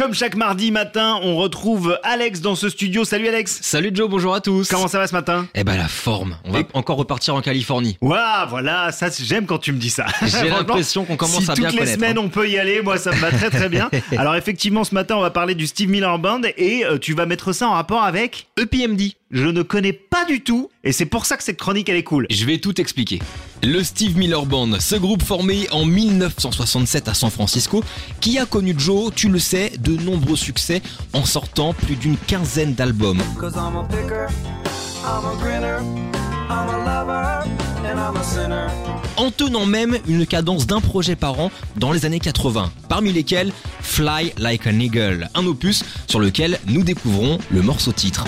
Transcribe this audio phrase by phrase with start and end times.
[0.00, 3.04] Comme chaque mardi matin, on retrouve Alex dans ce studio.
[3.04, 3.58] Salut Alex.
[3.60, 4.66] Salut Joe, bonjour à tous.
[4.70, 6.38] Comment ça va ce matin Eh ben la forme.
[6.46, 7.98] On va Et- encore repartir en Californie.
[8.00, 10.06] Waouh, voilà, ça j'aime quand tu me dis ça.
[10.22, 12.22] J'ai l'impression qu'on commence si à bien toutes les connaître, semaines hein.
[12.24, 13.90] on peut y aller, moi ça me va très très bien.
[14.16, 17.26] Alors effectivement, ce matin on va parler du Steve Miller Band et euh, tu vas
[17.26, 19.02] mettre ça en rapport avec EPMD.
[19.30, 22.04] je ne connais pas du tout et c'est pour ça que cette chronique elle est
[22.04, 22.26] cool.
[22.30, 23.20] Je vais tout expliquer.
[23.62, 27.84] Le Steve Miller Band, ce groupe formé en 1967 à San Francisco,
[28.20, 30.82] qui a connu Joe, tu le sais, de nombreux succès
[31.12, 33.20] en sortant plus d'une quinzaine d'albums.
[39.16, 43.52] En tenant même une cadence d'un projet par an dans les années 80, parmi lesquels
[43.82, 48.24] Fly Like an Eagle, un opus sur lequel nous découvrons le morceau titre.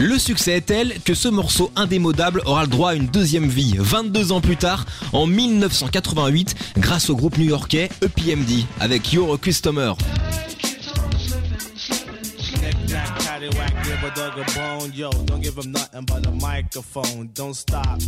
[0.00, 3.74] Le succès est tel que ce morceau indémodable aura le droit à une deuxième vie
[3.78, 9.92] 22 ans plus tard, en 1988, grâce au groupe new-yorkais EPMD avec You're a Customer.
[13.38, 14.90] Paddywhack, give a dog a bone.
[14.92, 17.30] Yo, don't give him nothing but a microphone.
[17.34, 18.00] Don't stop.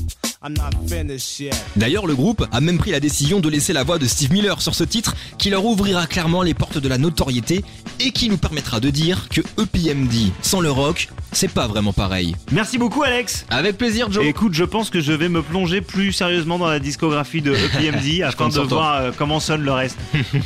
[0.43, 1.55] I'm not finished yet.
[1.77, 4.61] D'ailleurs, le groupe a même pris la décision de laisser la voix de Steve Miller
[4.61, 7.65] sur ce titre, qui leur ouvrira clairement les portes de la notoriété
[8.01, 12.35] et qui nous permettra de dire que EPMD sans le rock, c'est pas vraiment pareil.
[12.51, 13.47] Merci beaucoup Alex.
[13.51, 14.25] Avec plaisir, Joe.
[14.25, 18.23] Écoute, je pense que je vais me plonger plus sérieusement dans la discographie de EPMD
[18.23, 19.97] afin de voir euh, comment sonne le reste.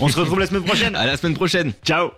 [0.01, 0.95] On se retrouve la semaine prochaine.
[0.95, 1.73] À la semaine prochaine.
[1.83, 2.11] Ciao